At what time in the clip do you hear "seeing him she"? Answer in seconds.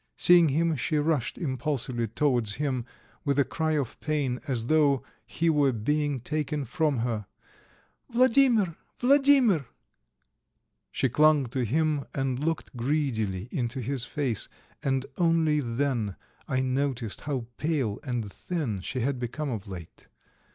0.15-0.97